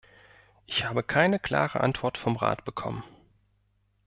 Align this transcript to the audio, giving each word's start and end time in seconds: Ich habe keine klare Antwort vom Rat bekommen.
Ich 0.65 0.85
habe 0.85 1.03
keine 1.03 1.37
klare 1.37 1.81
Antwort 1.81 2.17
vom 2.17 2.35
Rat 2.35 2.65
bekommen. 2.65 3.03